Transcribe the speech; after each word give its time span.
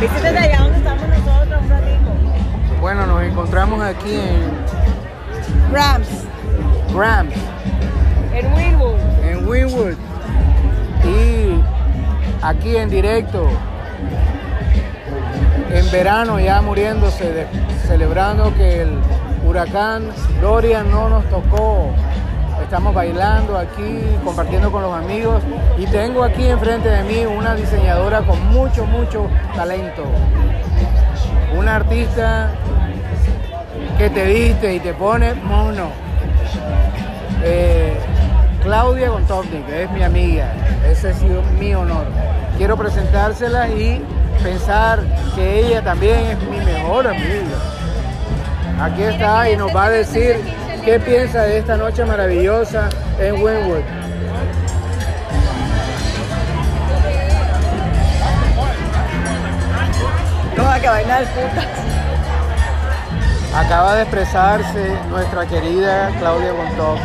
Visite 0.00 0.32
de 0.32 0.38
allá 0.38 0.58
donde 0.62 0.78
estamos 0.78 1.02
nosotros 1.08 1.60
un 1.62 1.68
ratito. 1.70 2.10
Bueno, 2.80 3.06
nos 3.06 3.22
encontramos 3.22 3.82
aquí 3.82 4.14
en 4.14 5.72
Rams, 5.72 6.08
Grams, 6.94 7.34
en 8.32 8.52
Winwood. 8.54 8.98
en 9.22 9.48
Winwood. 9.48 9.94
Y 11.04 11.60
aquí 12.42 12.76
en 12.76 12.88
directo, 12.90 13.46
en 15.70 15.90
verano 15.90 16.40
ya 16.40 16.62
muriéndose, 16.62 17.32
de- 17.32 17.46
celebrando 17.86 18.54
que 18.56 18.82
el 18.82 18.98
huracán 19.46 20.04
Dorian 20.40 20.90
no 20.90 21.08
nos 21.10 21.24
tocó. 21.28 21.90
Estamos 22.62 22.94
bailando 22.94 23.58
aquí, 23.58 24.00
compartiendo 24.24 24.70
con 24.70 24.82
los 24.82 24.94
amigos. 24.94 25.42
Y 25.78 25.86
tengo 25.86 26.22
aquí 26.22 26.46
enfrente 26.46 26.88
de 26.88 27.02
mí 27.02 27.26
una 27.26 27.54
diseñadora 27.54 28.20
con 28.22 28.40
mucho, 28.48 28.86
mucho 28.86 29.28
talento. 29.54 30.04
Una 31.56 31.76
artista 31.76 32.50
que 33.98 34.10
te 34.10 34.24
viste 34.24 34.74
y 34.74 34.80
te 34.80 34.94
pone 34.94 35.34
mono. 35.34 35.90
Eh, 37.42 37.98
Claudia 38.62 39.08
Gontovnik, 39.08 39.68
es 39.68 39.90
mi 39.90 40.02
amiga. 40.02 40.52
Ese 40.88 41.10
ha 41.10 41.14
sido 41.14 41.42
mi 41.58 41.74
honor. 41.74 42.06
Quiero 42.56 42.76
presentársela 42.76 43.68
y 43.68 44.02
pensar 44.42 45.00
que 45.34 45.60
ella 45.60 45.82
también 45.82 46.18
es 46.26 46.42
mi 46.42 46.58
mejor 46.58 47.08
amiga. 47.08 47.58
Aquí 48.80 49.02
está 49.02 49.50
y 49.50 49.56
nos 49.56 49.74
va 49.74 49.86
a 49.86 49.90
decir 49.90 50.40
qué 50.84 50.98
piensa 50.98 51.42
de 51.42 51.58
esta 51.58 51.76
noche 51.76 52.04
maravillosa 52.04 52.88
en 53.18 53.34
Winwood. 53.34 53.82
Toda 60.56 60.80
que 60.80 60.88
bailar 60.88 61.24
puta. 61.24 61.66
Acaba 63.58 63.94
de 63.96 64.02
expresarse 64.02 64.96
nuestra 65.10 65.46
querida 65.46 66.10
Claudia 66.18 66.52
Gontovnik. 66.52 67.04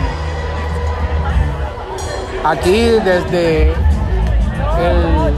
Aquí 2.43 2.89
desde 3.03 3.71
el 4.79 5.33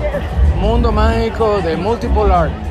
mundo 0.59 0.92
mágico 0.92 1.59
de 1.62 1.78
Multiple 1.78 2.34
Art. 2.34 2.67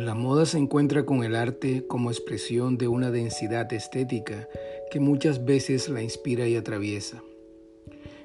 La 0.00 0.14
moda 0.14 0.46
se 0.46 0.56
encuentra 0.56 1.04
con 1.04 1.24
el 1.24 1.36
arte 1.36 1.86
como 1.86 2.10
expresión 2.10 2.78
de 2.78 2.88
una 2.88 3.10
densidad 3.10 3.70
estética 3.70 4.48
que 4.90 4.98
muchas 4.98 5.44
veces 5.44 5.90
la 5.90 6.02
inspira 6.02 6.48
y 6.48 6.56
atraviesa. 6.56 7.22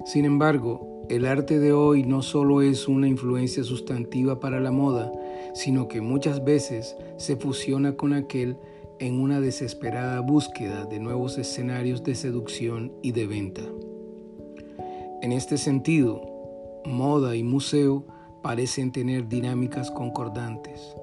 Sin 0.06 0.24
embargo, 0.24 1.06
el 1.10 1.26
arte 1.26 1.60
de 1.60 1.74
hoy 1.74 2.04
no 2.04 2.22
solo 2.22 2.62
es 2.62 2.88
una 2.88 3.10
influencia 3.10 3.66
sustantiva 3.66 4.40
para 4.40 4.62
la 4.62 4.72
moda, 4.72 5.12
sino 5.54 5.90
que 5.90 6.00
muchas 6.00 6.46
veces 6.46 6.96
se 7.18 7.36
fusiona 7.36 7.98
con 7.98 8.14
aquel 8.14 8.56
en 9.02 9.20
una 9.20 9.42
desesperada 9.42 10.22
búsqueda 10.22 10.86
de 10.86 11.02
nuevos 11.02 11.38
escenarios 11.38 12.06
de 12.06 12.16
seducción 12.16 12.94
y 13.04 13.12
de 13.12 13.28
venta. 13.28 13.64
En 15.22 15.34
este 15.34 15.58
sentido, 15.58 16.22
moda 16.86 17.36
y 17.36 17.44
museo 17.44 18.06
parecen 18.42 18.94
tener 18.94 19.28
dinámicas 19.28 19.92
concordantes. 19.92 20.96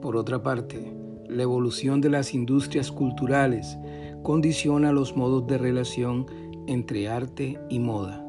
Por 0.00 0.16
otra 0.16 0.42
parte, 0.42 0.92
la 1.28 1.42
evolución 1.42 2.00
de 2.00 2.10
las 2.10 2.34
industrias 2.34 2.90
culturales 2.90 3.78
condiciona 4.22 4.92
los 4.92 5.16
modos 5.16 5.46
de 5.46 5.58
relación 5.58 6.26
entre 6.66 7.08
arte 7.08 7.58
y 7.68 7.78
moda 7.78 8.24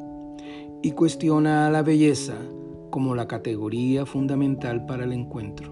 y 0.82 0.92
cuestiona 0.92 1.68
a 1.68 1.70
la 1.70 1.84
belleza 1.84 2.36
como 2.90 3.16
la 3.16 3.28
categoría 3.28 4.06
fundamental 4.06 4.86
para 4.86 5.04
el 5.06 5.14
encuentro. 5.14 5.71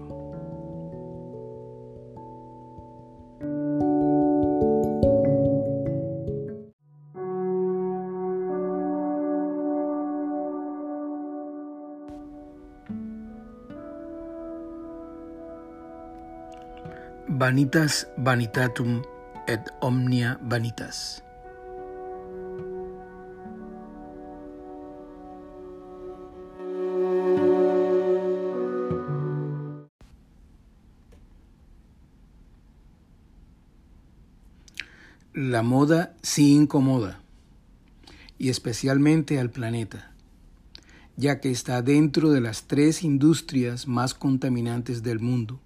Vanitas 17.32 18.08
vanitatum 18.16 19.02
et 19.46 19.60
omnia 19.80 20.40
vanitas. 20.42 21.22
La 35.32 35.62
moda 35.62 36.16
sí 36.22 36.52
incomoda, 36.56 37.20
y 38.38 38.48
especialmente 38.48 39.38
al 39.38 39.50
planeta, 39.50 40.10
ya 41.16 41.38
que 41.38 41.52
está 41.52 41.80
dentro 41.80 42.32
de 42.32 42.40
las 42.40 42.64
tres 42.64 43.04
industrias 43.04 43.86
más 43.86 44.14
contaminantes 44.14 45.04
del 45.04 45.20
mundo. 45.20 45.60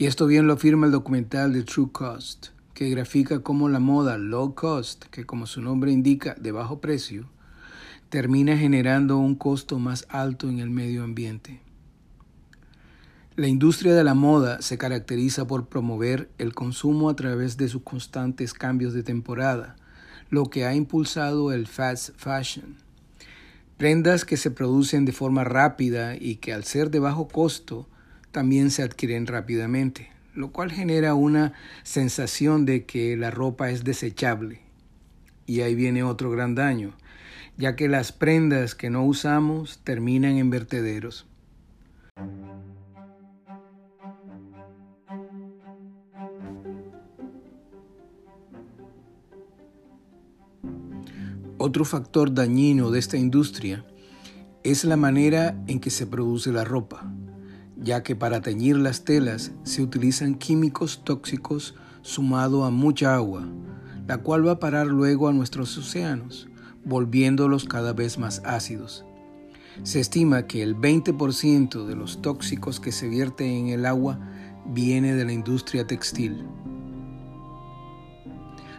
Y 0.00 0.06
esto 0.06 0.28
bien 0.28 0.46
lo 0.46 0.52
afirma 0.52 0.86
el 0.86 0.92
documental 0.92 1.52
de 1.52 1.64
True 1.64 1.88
Cost, 1.90 2.50
que 2.72 2.88
grafica 2.88 3.40
cómo 3.40 3.68
la 3.68 3.80
moda 3.80 4.16
low 4.16 4.54
cost, 4.54 5.06
que 5.06 5.26
como 5.26 5.44
su 5.44 5.60
nombre 5.60 5.90
indica, 5.90 6.36
de 6.38 6.52
bajo 6.52 6.80
precio, 6.80 7.28
termina 8.08 8.56
generando 8.56 9.18
un 9.18 9.34
costo 9.34 9.80
más 9.80 10.06
alto 10.08 10.48
en 10.48 10.60
el 10.60 10.70
medio 10.70 11.02
ambiente. 11.02 11.60
La 13.34 13.48
industria 13.48 13.92
de 13.92 14.04
la 14.04 14.14
moda 14.14 14.62
se 14.62 14.78
caracteriza 14.78 15.48
por 15.48 15.66
promover 15.66 16.30
el 16.38 16.54
consumo 16.54 17.10
a 17.10 17.16
través 17.16 17.56
de 17.56 17.66
sus 17.66 17.82
constantes 17.82 18.54
cambios 18.54 18.94
de 18.94 19.02
temporada, 19.02 19.74
lo 20.30 20.44
que 20.44 20.64
ha 20.64 20.76
impulsado 20.76 21.50
el 21.50 21.66
fast 21.66 22.10
fashion. 22.16 22.76
Prendas 23.76 24.24
que 24.24 24.36
se 24.36 24.52
producen 24.52 25.04
de 25.04 25.12
forma 25.12 25.42
rápida 25.42 26.14
y 26.14 26.36
que 26.36 26.52
al 26.52 26.62
ser 26.62 26.92
de 26.92 27.00
bajo 27.00 27.26
costo 27.26 27.88
también 28.30 28.70
se 28.70 28.82
adquieren 28.82 29.26
rápidamente, 29.26 30.10
lo 30.34 30.52
cual 30.52 30.70
genera 30.70 31.14
una 31.14 31.52
sensación 31.82 32.64
de 32.64 32.84
que 32.84 33.16
la 33.16 33.30
ropa 33.30 33.70
es 33.70 33.84
desechable. 33.84 34.60
Y 35.46 35.62
ahí 35.62 35.74
viene 35.74 36.02
otro 36.02 36.30
gran 36.30 36.54
daño, 36.54 36.92
ya 37.56 37.74
que 37.74 37.88
las 37.88 38.12
prendas 38.12 38.74
que 38.74 38.90
no 38.90 39.04
usamos 39.04 39.80
terminan 39.82 40.36
en 40.36 40.50
vertederos. 40.50 41.26
Otro 51.60 51.84
factor 51.84 52.32
dañino 52.32 52.90
de 52.92 53.00
esta 53.00 53.16
industria 53.16 53.84
es 54.62 54.84
la 54.84 54.96
manera 54.96 55.60
en 55.66 55.80
que 55.80 55.90
se 55.90 56.06
produce 56.06 56.52
la 56.52 56.64
ropa, 56.64 57.10
ya 57.80 58.02
que 58.02 58.16
para 58.16 58.40
teñir 58.40 58.76
las 58.76 59.04
telas 59.04 59.52
se 59.62 59.82
utilizan 59.82 60.34
químicos 60.34 61.02
tóxicos 61.04 61.74
sumado 62.02 62.64
a 62.64 62.70
mucha 62.70 63.14
agua, 63.14 63.46
la 64.06 64.18
cual 64.18 64.46
va 64.46 64.52
a 64.52 64.60
parar 64.60 64.86
luego 64.86 65.28
a 65.28 65.32
nuestros 65.32 65.76
océanos, 65.78 66.48
volviéndolos 66.84 67.64
cada 67.64 67.92
vez 67.92 68.18
más 68.18 68.42
ácidos. 68.44 69.04
Se 69.82 70.00
estima 70.00 70.46
que 70.46 70.62
el 70.62 70.76
20% 70.76 71.86
de 71.86 71.94
los 71.94 72.20
tóxicos 72.20 72.80
que 72.80 72.90
se 72.90 73.08
vierten 73.08 73.48
en 73.48 73.68
el 73.68 73.86
agua 73.86 74.18
viene 74.66 75.14
de 75.14 75.24
la 75.24 75.32
industria 75.32 75.86
textil. 75.86 76.44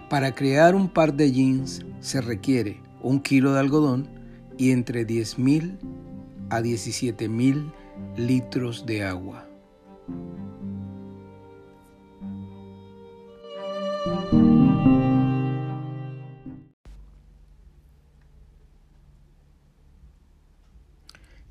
Para 0.09 0.33
crear 0.33 0.75
un 0.75 0.89
par 0.89 1.13
de 1.13 1.31
jeans 1.31 1.85
se 1.99 2.19
requiere 2.19 2.81
un 3.01 3.21
kilo 3.21 3.53
de 3.53 3.59
algodón 3.59 4.09
y 4.57 4.71
entre 4.71 5.07
10.000 5.07 5.77
a 6.49 6.61
17.000 6.61 7.71
litros 8.15 8.85
de 8.85 9.03
agua. 9.03 9.45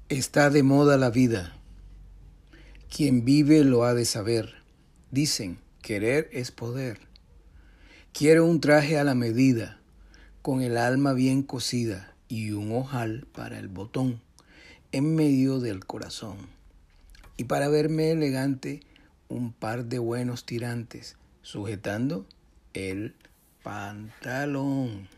Está 0.08 0.48
de 0.48 0.62
moda 0.62 0.96
la 0.96 1.10
vida. 1.10 1.54
Quien 2.88 3.24
vive 3.24 3.62
lo 3.64 3.84
ha 3.84 3.92
de 3.92 4.06
saber. 4.06 4.54
Dicen, 5.10 5.58
querer 5.82 6.30
es 6.32 6.50
poder. 6.50 6.98
Quiero 8.12 8.46
un 8.46 8.60
traje 8.60 8.98
a 8.98 9.04
la 9.04 9.14
medida, 9.14 9.80
con 10.40 10.62
el 10.62 10.78
alma 10.78 11.12
bien 11.12 11.42
cosida 11.42 12.14
y 12.26 12.52
un 12.52 12.72
ojal 12.72 13.26
para 13.32 13.58
el 13.58 13.68
botón. 13.68 14.22
En 14.92 15.14
medio 15.14 15.60
del 15.60 15.84
corazón. 15.84 16.36
Y 17.36 17.44
para 17.44 17.68
verme 17.68 18.10
elegante, 18.10 18.80
un 19.28 19.52
par 19.52 19.84
de 19.84 19.98
buenos 19.98 20.44
tirantes, 20.44 21.16
sujetando 21.42 22.26
el 22.72 23.14
pantalón. 23.62 25.08